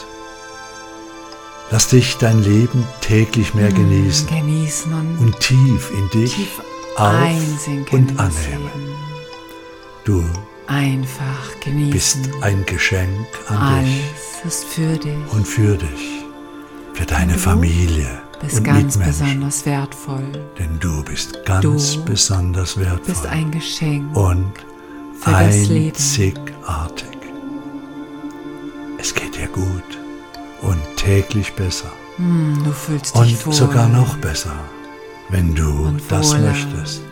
Lass 1.71 1.89
dich 1.89 2.19
dein 2.19 2.43
Leben 2.43 2.87
täglich 3.01 3.55
mehr 3.55 3.71
genießen 3.73 4.29
Genießen 4.29 4.93
und, 4.93 5.19
und 5.19 5.41
tief 5.41 5.91
in 5.97 6.09
dich 6.11 6.35
tief 6.35 6.61
auf 6.97 7.11
und 7.93 8.19
annehmen. 8.21 8.71
Du 10.05 10.23
Einfach 10.67 11.51
bist 11.53 11.65
genießen. 11.65 12.43
ein 12.43 12.65
Geschenk 12.67 13.27
an 13.49 13.85
dich 13.85 14.03
Alles 14.45 14.45
ist 14.55 14.65
für 14.65 14.97
dich. 14.97 15.15
und 15.33 15.47
für 15.47 15.77
dich, 15.77 16.25
für 16.95 17.05
deine 17.07 17.35
du 17.35 17.39
Familie 17.39 18.23
bist 18.41 18.59
und 18.59 18.65
ganz 18.65 18.97
Mitmenschen. 18.97 19.27
besonders 19.27 19.67
wertvoll. 19.67 20.33
Denn 20.59 20.79
du 20.81 21.03
bist 21.05 21.45
ganz 21.45 21.63
Du 21.63 22.05
besonders 22.05 22.75
Bist 22.75 22.87
wertvoll 22.91 23.27
ein 23.31 23.51
Geschenk. 23.51 24.17
und 24.17 24.53
einzigartig. 25.25 27.09
Es 28.99 29.15
geht 29.15 29.37
dir 29.37 29.49
gut 29.49 29.99
und 30.63 30.79
täglich 30.97 31.53
besser 31.55 31.91
Hm, 32.17 32.63
du 32.65 32.71
fühlst 32.73 33.15
und 33.17 33.27
dich 33.27 33.45
wohl. 33.45 33.53
sogar 33.53 33.89
noch 33.89 34.17
besser, 34.19 34.55
wenn 35.31 35.55
du 35.55 35.93
das 36.09 36.33
möchtest. 36.39 37.03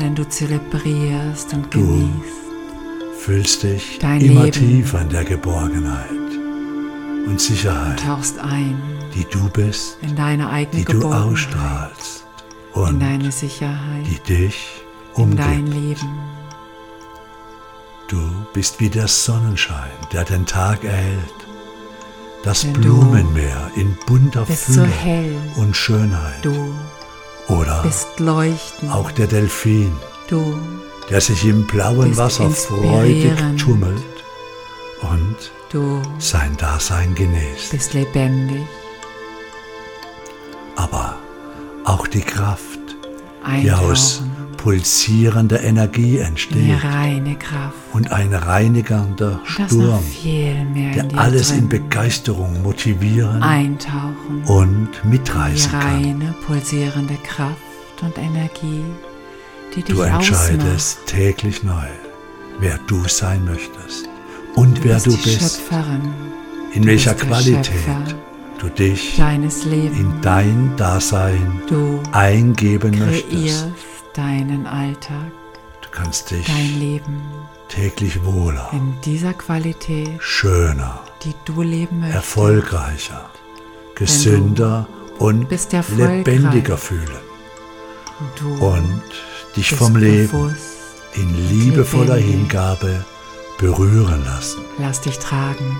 Denn 0.00 0.14
du 0.14 0.26
zelebrierst 0.28 1.52
und 1.52 1.72
Du 1.74 1.80
genießt. 1.80 3.20
Fühlst 3.20 3.62
dich 3.62 3.98
Dein 4.00 4.20
immer 4.22 4.44
Leben. 4.44 4.52
tiefer 4.52 5.02
in 5.02 5.08
der 5.10 5.24
Geborgenheit 5.24 6.08
und 7.26 7.38
Sicherheit, 7.38 8.00
Tauchst 8.00 8.38
ein 8.38 8.80
die 9.14 9.26
du 9.30 9.48
bist, 9.50 9.98
in 10.02 10.16
deine 10.16 10.48
eigene 10.48 10.84
die 10.84 10.90
du 10.92 11.12
ausstrahlst 11.12 12.24
In 12.74 12.80
und 12.82 13.00
deine 13.00 13.30
Sicherheit. 13.30 14.06
die 14.06 14.20
dich 14.32 14.84
in 15.16 15.36
dein 15.36 15.66
umgibt. 15.66 15.74
Leben. 15.74 16.18
Du 18.08 18.18
bist 18.54 18.80
wie 18.80 18.88
der 18.88 19.06
Sonnenschein, 19.08 19.90
der 20.12 20.24
den 20.24 20.46
Tag 20.46 20.82
erhält. 20.84 21.20
Das 22.42 22.62
Denn 22.62 22.72
Blumenmeer 22.72 23.70
in 23.76 23.96
bunter 24.06 24.44
Bist 24.46 24.66
so 24.66 24.72
Fülle 24.80 24.86
hell. 24.86 25.36
und 25.56 25.76
Schönheit. 25.76 26.42
Du 26.42 26.72
Oder 27.48 27.82
bist 27.82 28.18
leuchtend. 28.20 28.92
auch 28.92 29.10
der 29.12 29.26
Delfin, 29.26 29.92
Du 30.28 30.58
der 31.08 31.20
sich 31.20 31.44
im 31.44 31.66
blauen 31.66 32.16
Wasser 32.16 32.48
freudig 32.50 33.32
tummelt 33.58 34.02
und 35.02 35.36
Du 35.70 36.00
sein 36.18 36.56
Dasein 36.56 37.14
genießt. 37.14 37.70
bist 37.72 37.94
lebendig. 37.94 38.62
Aber 40.76 41.16
auch 41.84 42.06
die 42.06 42.20
Kraft, 42.20 42.78
die 43.62 43.70
aus 43.72 44.22
Eintauchen. 44.60 44.64
pulsierender 44.64 45.62
Energie 45.62 46.12
Die 46.12 46.18
entsteht 46.18 46.84
reine 46.84 47.34
Kraft. 47.36 47.74
und 47.92 48.12
ein 48.12 48.32
noch 48.34 49.46
Sturm, 49.46 50.02
der 50.94 51.18
alles 51.18 51.50
in. 51.50 51.68
Begeisterung 51.68 52.62
motivieren 52.62 53.42
Eintauchen. 53.42 54.42
und 54.46 54.88
die 55.04 55.08
mitreißen 55.08 55.72
kann. 55.72 55.82
reine, 55.82 56.34
pulsierende 56.46 57.14
Kraft 57.24 57.56
und 58.02 58.16
Energie, 58.18 58.82
die 59.74 59.82
dich 59.82 59.94
Du 59.94 60.02
entscheidest 60.02 60.98
ausmacht. 60.98 61.06
täglich 61.06 61.62
neu, 61.62 61.86
wer 62.58 62.78
du 62.86 63.02
sein 63.08 63.44
möchtest 63.44 64.08
und 64.56 64.82
wer 64.84 64.94
bist 64.94 65.06
du 65.06 65.10
die 65.10 65.16
bist, 65.16 65.60
in 66.74 66.82
du 66.82 66.88
welcher 66.88 67.14
bist 67.14 67.26
Qualität 67.26 67.66
Schöpfer 67.66 68.04
du 68.60 68.68
dich 68.68 69.16
in 69.16 70.12
dein 70.20 70.72
Dasein 70.76 71.62
Du 71.66 71.98
eingeben 72.12 72.98
möchtest. 72.98 73.66
Deinen 74.14 74.66
Alltag, 74.66 75.32
Du 75.82 75.88
kannst 75.90 76.30
dich 76.30 76.46
dein 76.46 76.78
Leben 76.78 77.22
täglich 77.68 78.24
wohler, 78.24 78.68
in 78.72 78.94
dieser 79.04 79.32
Qualität, 79.32 80.22
schöner, 80.22 81.00
die 81.24 81.34
du 81.44 81.62
leben 81.62 82.00
möchtest. 82.00 82.16
erfolgreicher, 82.16 83.30
gesünder 83.94 84.86
und 85.18 85.48
lebendiger 85.96 86.76
fühlen 86.76 87.20
Du 88.36 88.64
und 88.64 89.02
dich 89.56 89.74
vom 89.74 89.96
Leben 89.96 90.54
in 91.14 91.48
liebevoller. 91.48 92.16
Hingabe 92.16 93.04
berühren 93.58 94.24
lassen. 94.24 94.60
Lass 94.78 95.00
dich 95.00 95.18
tragen. 95.18 95.76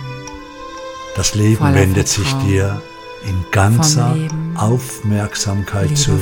Das 1.17 1.35
Leben 1.35 1.75
wendet 1.75 2.09
sich 2.09 2.33
dir 2.47 2.81
in 3.27 3.45
ganzer 3.51 4.17
Aufmerksamkeit 4.55 5.97
zu 5.97 6.13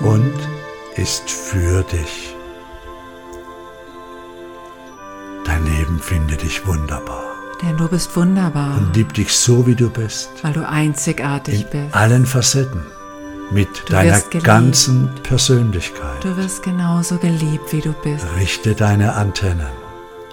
und 0.00 0.34
ist 0.96 1.30
für 1.30 1.82
dich. 1.84 2.34
Dein 5.44 5.64
Leben 5.64 5.98
findet 6.00 6.42
dich 6.42 6.66
wunderbar 6.66 7.28
denn 7.62 7.76
du 7.76 7.88
bist 7.88 8.14
wunderbar, 8.16 8.76
und 8.76 8.94
liebt 8.94 9.16
dich 9.16 9.32
so, 9.32 9.66
wie 9.66 9.74
du 9.74 9.90
bist, 9.90 10.30
weil 10.42 10.52
du 10.52 10.66
einzigartig 10.68 11.62
in 11.62 11.70
bist. 11.70 11.94
allen 11.94 12.26
Facetten, 12.26 12.82
mit 13.50 13.68
Du 13.86 13.92
deiner 13.92 14.20
ganzen 14.42 15.10
Persönlichkeit. 15.22 16.22
Du 16.22 16.36
wirst 16.36 16.62
genauso 16.62 17.18
geliebt, 17.18 17.72
wie 17.72 17.80
du 17.80 17.92
bist. 17.92 18.26
Richte 18.36 18.74
deine 18.74 19.14
Antennen 19.14 19.66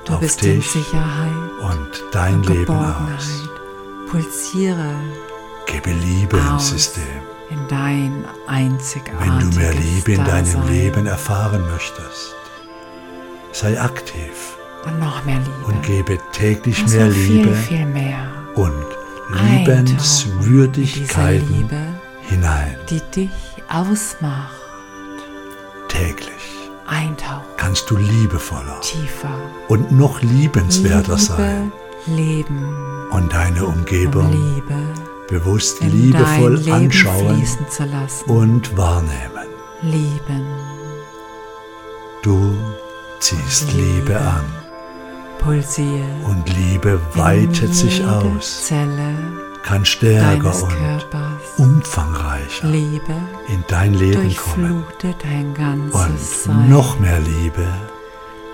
Du 0.05 0.13
auf 0.13 0.19
bist 0.19 0.43
in 0.43 0.57
dich 0.57 0.69
Sicherheit 0.69 1.31
und 1.61 1.89
dein 2.11 2.35
und 2.35 2.49
Leben 2.49 2.75
aus. 2.75 3.49
Pulsiere 4.09 4.93
Gebe 5.65 5.91
Liebe 5.91 6.37
ins 6.37 6.47
aus 6.47 6.69
System. 6.69 7.24
In 7.49 7.67
dein 7.67 8.25
einzigartiges 8.47 9.27
Wenn 9.27 9.39
du 9.51 9.57
mehr 9.57 9.73
Liebe 9.73 10.11
in 10.13 10.23
deinem 10.25 10.45
Dasein. 10.45 10.67
Leben 10.67 11.05
erfahren 11.07 11.63
möchtest, 11.71 12.35
sei 13.51 13.79
aktiv 13.79 14.55
und 14.85 14.99
noch 14.99 15.23
mehr 15.25 15.37
Liebe. 15.39 15.65
und 15.67 15.83
gebe 15.83 16.17
täglich 16.31 16.81
Also 16.83 16.97
mehr 16.97 17.11
viel, 17.11 17.43
Liebe 17.43 17.53
viel 17.55 17.85
mehr. 17.85 18.17
und 18.55 18.73
Liebenswürdigkeiten 19.29 21.47
Liebe, 21.55 21.77
hinein. 22.21 22.75
die 22.89 23.01
dich 23.15 23.29
ausmacht. 23.69 24.55
Täglich 25.87 26.31
Eintauchen 26.87 27.41
kannst 27.57 27.89
du 27.89 27.97
liebevoller 27.97 28.79
tiefer. 28.81 29.33
und 29.69 29.91
noch 29.91 30.21
liebenswerter 30.21 31.15
Liebe, 31.15 31.21
sein 31.21 31.71
Leben 32.05 32.75
und 33.11 33.33
deine 33.33 33.65
und 33.65 33.77
Umgebung 33.79 34.31
Liebe 34.31 34.75
bewusst 35.27 35.81
in 35.81 35.91
liebevoll 35.91 36.71
anschauen 36.71 37.43
und 38.27 38.77
wahrnehmen. 38.77 39.47
Lieben, 39.81 40.45
Du 42.23 42.55
ziehst 43.19 43.71
Liebe 43.73 44.19
an 44.19 44.43
pulsiert. 45.39 46.25
und 46.27 46.49
Liebe 46.57 46.99
weitet 47.13 47.73
sich 47.75 48.03
aus, 48.03 48.65
Zelle 48.65 49.13
kann 49.63 49.85
stärker 49.85 50.53
und 50.63 50.69
Körpers. 50.69 51.41
umfangreicher 51.57 52.67
Liebe 52.67 53.13
in 53.47 53.63
dein 53.67 53.93
Leben 53.93 54.35
kommen 54.35 54.83
dein 55.23 55.53
ganzes 55.53 56.47
und 56.47 56.55
Sein. 56.55 56.69
noch 56.69 56.99
mehr 56.99 57.19
Liebe 57.19 57.67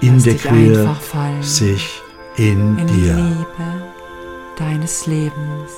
integriert 0.02 0.90
sich 1.42 2.02
in 2.36 2.78
in 2.78 2.88
dir. 2.88 3.16
Liebe 3.16 3.92
deines 4.58 5.06
Lebens 5.08 5.72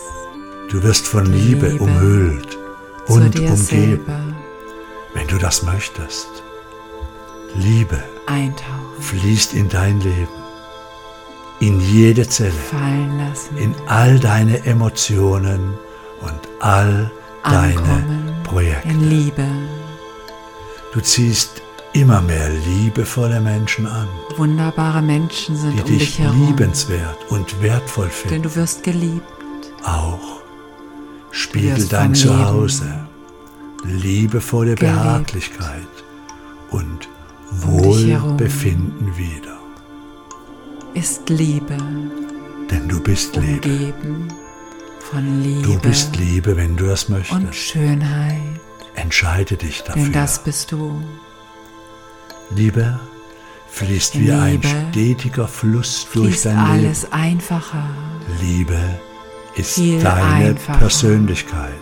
Du 0.69 0.81
wirst 0.83 1.05
von 1.05 1.25
Liebe 1.25 1.67
Liebe 1.69 1.83
umhüllt 1.83 2.57
und 3.07 3.23
umgeben, 3.39 3.55
selber 3.57 4.19
wenn 5.13 5.27
du 5.27 5.37
das 5.37 5.63
möchtest. 5.63 6.27
Liebe 7.55 8.03
eintauchen, 8.25 9.01
fließt 9.01 9.53
in 9.53 9.69
dein 9.69 9.99
Leben, 10.01 10.27
in 11.59 11.79
jede 11.79 12.27
Zelle, 12.27 12.51
fallen 12.51 13.19
lassen, 13.19 13.57
in 13.57 13.75
all 13.87 14.19
deine 14.19 14.65
Emotionen 14.65 15.75
und 16.21 16.39
all 16.59 17.11
deine 17.43 17.77
ankommen 17.77 18.35
Projekte. 18.43 18.87
in 18.89 19.09
Liebe. 19.09 19.45
Du 20.93 21.01
ziehst 21.01 21.61
immer 21.93 22.21
mehr 22.21 22.49
liebevolle 22.49 23.39
Menschen 23.39 23.85
an, 23.85 24.07
Wunderbare 24.37 25.01
Menschen 25.03 25.55
sind 25.55 25.73
die 25.77 25.81
um 25.81 25.87
dich 25.87 25.97
dich 25.99 26.19
herum, 26.19 26.47
liebenswert 26.47 27.17
und 27.29 27.61
wertvoll 27.61 28.05
denn 28.05 28.13
finden. 28.13 28.43
du 28.43 28.55
wirst 28.55 28.83
geliebt. 28.83 29.27
Auch 29.83 30.41
spiegel 31.33 31.85
dein 31.87 32.15
Zuhause 32.15 33.07
liebevolle 33.83 34.75
geliebt. 34.75 34.95
Behaglichkeit 34.97 35.87
und 36.69 37.09
Um. 37.51 37.83
Wohlbefinden 37.83 39.15
wieder. 39.17 39.57
Ist 40.95 41.29
Liebe, 41.29 41.77
Denn 42.71 42.87
du 42.87 42.99
bist 42.99 43.35
Liebe. 43.35 43.93
von 45.11 45.43
Liebe 45.43 45.61
Du 45.61 45.79
bist 45.79 46.15
Liebe, 46.15 46.55
wenn 46.57 46.75
du 46.77 46.85
das 46.87 47.05
und 47.05 47.15
möchtest. 47.15 47.55
Schönheit, 47.59 48.37
Entscheide 48.95 49.55
dich 49.57 49.83
dafür. 49.83 50.01
denn 50.03 50.13
das 50.13 50.43
bist 50.43 50.71
du. 50.71 50.99
Liebe 52.55 52.99
fließt 53.69 54.19
wie 54.19 54.31
ein 54.31 54.53
Liebe 54.61 54.67
stetiger 54.91 55.47
Fluss 55.47 56.07
durch 56.13 56.41
dein 56.43 56.57
alles 56.57 57.11
einfacher, 57.11 57.85
Leben. 58.39 58.57
Liebe 58.57 58.79
ist 59.55 59.77
deine 59.77 60.23
einfacher. 60.23 60.79
Persönlichkeit. 60.79 61.73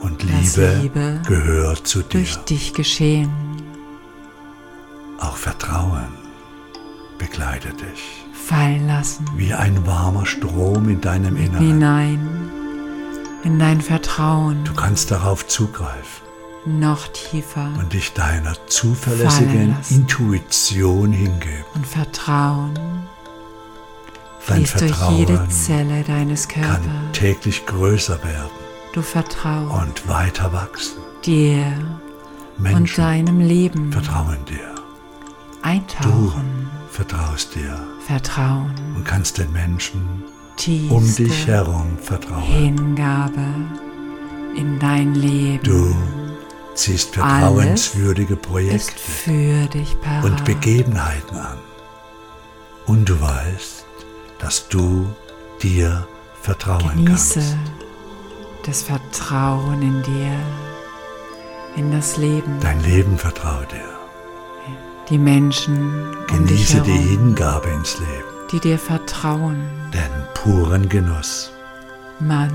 Und 0.00 0.22
Liebe, 0.22 0.78
Liebe 0.82 1.20
gehört 1.26 1.86
zu 1.86 2.00
dir. 2.02 2.20
durch 2.20 2.36
dich 2.44 2.72
geschehen. 2.74 3.30
Auch 5.18 5.36
Vertrauen 5.36 6.06
begleitet 7.18 7.80
dich. 7.80 8.24
Fallen 8.32 8.86
lassen, 8.86 9.26
Wie 9.36 9.54
ein 9.54 9.86
warmer 9.86 10.26
Strom 10.26 10.88
in 10.88 11.00
deinem 11.00 11.36
Inneren. 11.36 11.66
hinein 11.66 12.28
in 13.42 13.58
dein 13.58 13.80
Vertrauen, 13.80 14.64
Du 14.64 14.74
kannst 14.74 15.10
darauf 15.10 15.46
zugreifen 15.46 16.24
noch 16.66 17.06
tiefer 17.08 17.70
und 17.78 17.92
dich 17.92 18.12
deiner 18.12 18.54
zuverlässigen. 18.66 19.76
Intuition 19.88 21.12
hingeben. 21.12 21.64
und 21.76 21.86
Vertrauen 21.86 22.76
Dein 24.46 24.64
fließt 24.66 24.80
durch 24.80 25.10
jede 25.10 25.48
Zelle 25.48 26.02
deines 26.04 26.46
kann 26.48 26.62
Körpers. 26.62 26.82
täglich 27.12 27.66
größer 27.66 28.22
werden 28.22 28.50
Du 28.92 29.02
vertraust 29.02 29.82
und 29.82 30.08
weiter 30.08 30.52
wachsen. 30.52 30.98
dir 31.24 31.66
und 32.56 32.62
Menschen 32.62 32.96
deinem 32.96 33.40
Leben 33.40 33.92
vertrauen 33.92 34.38
dir. 34.48 34.74
Du 35.62 35.68
eintauchen, 35.68 36.70
vertraust 36.90 37.54
dir 37.54 37.76
Vertrauen, 38.06 38.72
und 38.94 39.04
kannst 39.04 39.38
den 39.38 39.52
Menschen 39.52 40.22
tiefste 40.56 40.94
um 40.94 41.14
dich 41.16 41.46
herum 41.46 41.98
vertrauen. 42.00 42.42
Hingabe 42.42 43.44
in 44.56 44.78
dein 44.78 45.14
Leben 45.14 45.62
Du 45.64 45.94
ziehst 46.74 47.14
vertrauenswürdige 47.14 48.36
Projekte 48.36 48.92
für 48.98 49.66
dich 49.66 50.00
parat. 50.00 50.24
und 50.24 50.44
Begebenheiten 50.44 51.36
an. 51.36 51.58
Und 52.86 53.08
du 53.08 53.20
weißt, 53.20 53.85
dass 54.46 54.68
du 54.68 55.04
dir 55.60 56.06
vertrauen 56.40 56.88
Genieße 57.04 57.40
kannst. 57.40 57.56
das 58.64 58.82
Vertrauen 58.82 59.82
in 59.82 60.02
dir, 60.04 60.38
in 61.74 61.90
das 61.90 62.16
Leben, 62.16 62.52
Dein 62.60 62.80
Leben 62.84 63.18
vertraut 63.18 63.72
dir. 63.72 63.90
die 65.08 65.18
Menschen 65.18 65.90
um 66.14 66.26
Genieße 66.46 66.80
die 66.82 66.92
herum, 66.92 67.08
Hingabe 67.08 67.68
ins 67.70 67.98
Leben, 67.98 68.30
die 68.52 68.60
dir 68.60 68.78
vertrauen. 68.78 69.58
den 69.92 70.12
puren 70.34 70.88
Genuss. 70.88 71.50
Man 72.20 72.52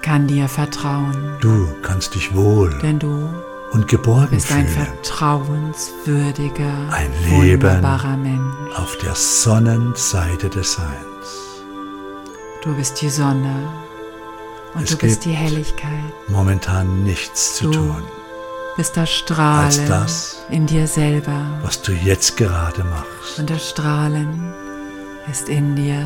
kann 0.00 0.26
dir 0.26 0.48
vertrauen, 0.48 1.36
Du 1.42 1.68
kannst 1.82 2.14
dich 2.14 2.34
wohl 2.34 2.70
denn 2.80 2.98
du 2.98 3.28
und 3.72 3.86
geborgen 3.86 4.28
bist 4.30 4.50
ein 4.50 4.66
fühlen 4.66 4.86
vertrauenswürdiger, 4.86 6.72
Ein 6.90 7.12
Leben 7.28 7.62
wunderbarer 7.64 8.16
Mensch. 8.16 8.78
auf 8.78 8.96
der 8.96 9.14
Sonnenseite 9.14 10.48
des 10.48 10.72
Seins. 10.72 11.04
Du 12.64 12.74
bist 12.74 13.00
die 13.02 13.10
Sonne 13.10 13.68
und 14.74 14.84
Es 14.84 14.90
du 14.90 14.96
bist 14.96 15.24
die 15.24 15.32
Helligkeit. 15.32 15.90
Momentan 16.28 17.04
nichts 17.04 17.56
zu 17.56 17.64
Du 17.70 17.72
tun, 17.72 18.02
bist 18.76 18.96
das 18.96 19.10
Strahlen 19.10 19.86
das, 19.88 20.42
in 20.50 20.66
dir 20.66 20.86
selber. 20.86 21.42
was 21.62 21.82
du 21.82 21.92
jetzt 21.92 22.36
gerade 22.36 22.82
machst. 22.84 23.38
Und 23.38 23.50
das 23.50 23.68
Strahlen 23.70 24.52
ist 25.30 25.48
in 25.48 25.76
dir 25.76 26.04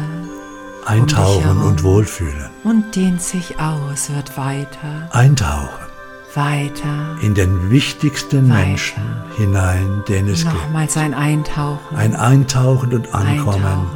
Eintauchen 0.84 1.42
herum. 1.44 1.66
und 1.66 1.82
wohlfühlen. 1.82 2.50
und 2.64 2.94
dehnt 2.96 3.22
sich 3.22 3.58
aus, 3.60 4.10
wird 4.10 4.36
weiter, 4.36 5.08
Eintauchen 5.12 5.86
weiter. 6.34 7.16
in 7.22 7.34
den 7.34 7.70
wichtigsten 7.70 8.48
Weiter. 8.50 8.66
Menschen 8.66 9.02
hinein, 9.36 10.02
den 10.08 10.28
es 10.28 10.42
gibt. 10.42 10.54
Nochmals 10.54 10.96
ein 10.96 11.14
Eintauchen. 11.14 11.96
Ein 11.96 12.16
Eintauchen 12.16 12.92
und 12.94 13.14
Ankommen 13.14 13.64
Eintauchen 13.64 13.88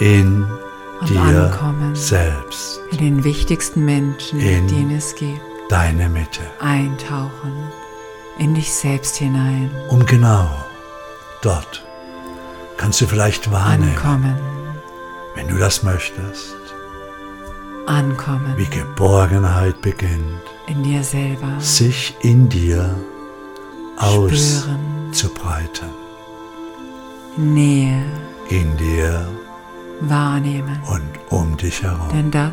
in 0.00 0.46
und 1.10 1.10
dir 1.10 1.50
Ankommen 1.50 1.94
selbst, 1.94 2.80
in 2.90 2.98
den 2.98 3.24
wichtigsten 3.24 3.84
Menschen, 3.84 4.40
In 4.40 4.66
den 4.68 4.90
es 4.96 5.14
gibt. 5.14 5.40
deine 5.68 6.08
Mitte, 6.08 6.40
Eintauchen 6.60 7.52
in 8.38 8.54
dich 8.54 8.72
selbst 8.72 9.16
hinein. 9.16 9.70
um 9.88 10.04
genau 10.06 10.48
dort 11.42 11.84
kannst 12.76 13.00
du 13.00 13.06
vielleicht 13.06 13.50
wahrnehmen, 13.52 13.96
Ankommen, 13.96 14.36
wenn 15.36 15.48
du 15.48 15.56
das 15.56 15.82
möchtest, 15.84 16.56
ankommen 17.86 18.54
wie 18.56 18.66
Geborgenheit 18.66 19.80
beginnt, 19.82 20.40
in 20.66 20.82
dir 20.82 21.02
selber. 21.04 21.60
sich 21.60 22.16
in 22.22 22.48
dir 22.48 22.94
auszubreiten, 23.96 25.88
Nähe 27.36 28.04
in 28.48 28.76
dir 28.76 29.26
wahrnehmen. 30.08 30.80
und 30.90 31.02
um 31.30 31.56
dich 31.56 31.82
herum. 31.82 32.08
Denn 32.12 32.30
das 32.30 32.52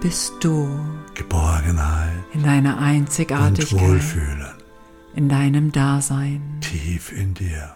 bist 0.00 0.32
du 0.40 0.68
Geborgenheit 1.14 2.12
in 2.32 2.42
deiner 2.42 2.76
und 2.78 2.82
Einzigartigkeit, 2.82 3.80
Wohlfühlen 3.80 4.52
in 5.14 5.28
deinem 5.28 5.70
Dasein 5.72 6.58
tief 6.60 7.12
in 7.12 7.34
dir 7.34 7.70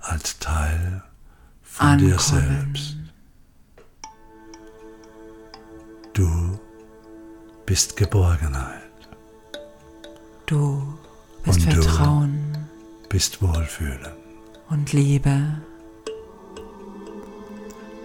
als 0.00 0.38
Teil 0.38 1.02
von 1.62 1.98
dir 1.98 2.12
ankommen. 2.18 2.74
selbst. 2.74 2.96
Du 6.14 6.58
bist 7.66 7.96
Geborgenheit, 7.96 8.82
Du 10.46 10.96
bist 11.44 11.58
Und 11.66 11.76
du. 11.76 11.82
Vertrauen 11.82 12.56
bist 13.08 13.42
Wohlfühlen. 13.42 14.12
und 14.70 14.92
Liebe 14.92 15.60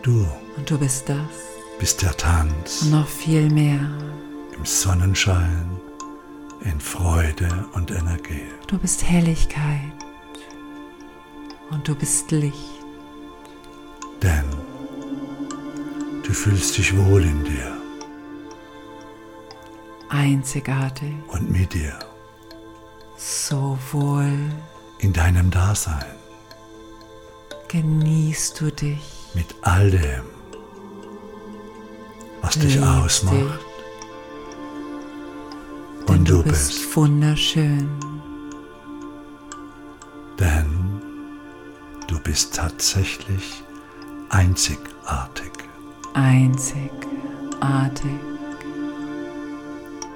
Du 0.02 0.26
und 0.58 0.70
du 0.70 0.78
bist 0.78 1.08
das. 1.10 1.18
bist 1.80 2.02
der 2.02 2.16
Tanz. 2.18 2.84
Und 2.84 2.92
noch 2.92 3.08
viel 3.08 3.50
mehr. 3.50 3.80
im 4.58 4.66
Sonnenschein, 4.66 5.80
in 6.62 6.80
Freude 6.80 7.66
und 7.74 7.92
Energie. 7.92 8.46
Du 8.68 8.78
bist 8.78 9.04
Helligkeit. 9.04 9.94
Und 11.70 11.88
du 11.88 11.96
bist 11.96 12.32
Licht. 12.32 12.82
Denn 14.22 14.46
du 16.24 16.34
fühlst 16.34 16.78
dich 16.78 16.96
wohl 16.98 17.24
in 17.24 17.44
dir. 17.44 17.78
Einzigartig, 20.10 21.14
und 21.30 21.50
mit 21.50 21.74
dir, 21.74 21.98
so 23.18 23.78
wohl. 23.92 24.38
In 25.00 25.14
deinem 25.14 25.50
Dasein, 25.50 26.06
genießt 27.70 28.60
du 28.60 28.72
dich, 28.72 29.21
mit 29.34 29.56
all 29.62 29.90
dem, 29.92 30.24
was 32.42 32.56
dich 32.56 32.76
liebst 32.76 32.88
ausmacht. 32.88 33.36
dich, 33.36 33.50
Und 36.10 36.30
du 36.30 36.38
du 36.38 36.44
bist 36.44 36.68
bist, 36.70 36.96
wunderschön. 36.98 37.90
denn 40.40 41.02
du 42.08 42.20
bist 42.20 42.56
tatsächlich 42.56 43.64
einzigartig. 44.30 45.52
Einzigartig. 46.14 46.92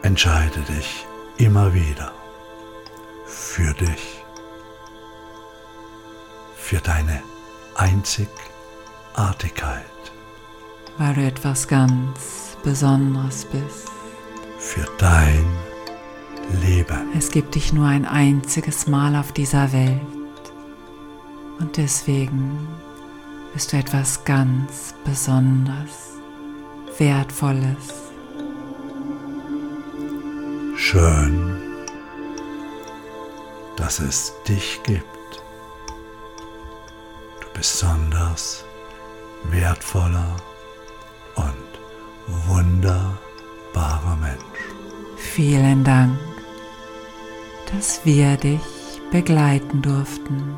Entscheide 0.01 0.59
dich 0.61 1.05
immer 1.37 1.73
wieder 1.73 2.11
für 3.25 3.73
dich, 3.73 4.23
für 6.57 6.79
deine 6.79 7.21
Einzigartigkeit, 9.15 9.85
weil 10.97 11.13
du 11.13 11.21
etwas 11.25 11.67
ganz 11.67 12.57
Besonderes 12.63 13.45
bist. 13.45 13.89
für 14.59 14.87
dein 14.97 15.45
Leben. 16.61 17.11
Es 17.17 17.29
gibt 17.29 17.55
dich 17.55 17.71
nur 17.71 17.85
ein 17.87 18.05
einziges 18.05 18.87
Mal 18.87 19.15
auf 19.15 19.31
dieser 19.31 19.71
Welt. 19.71 20.01
Und 21.59 21.77
deswegen 21.77 22.67
bist 23.53 23.71
du 23.71 23.77
etwas 23.77 24.25
ganz 24.25 24.95
Besonderes, 25.05 26.19
Wertvolles. 26.97 27.93
Schön, 30.75 31.61
dass 33.77 33.99
es 33.99 34.33
dich 34.47 34.81
gibt. 34.83 35.05
Du 37.39 37.47
besonders 37.53 38.64
wertvoller 39.51 40.35
und 41.35 42.47
wunderbarer 42.47 44.15
Mensch. 44.21 44.41
Vielen 45.17 45.83
Dank, 45.83 46.17
dass 47.71 48.05
wir 48.05 48.37
dich 48.37 48.61
begleiten 49.11 49.81
durften. 49.81 50.55